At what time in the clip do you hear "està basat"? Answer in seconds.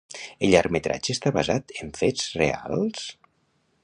1.17-1.75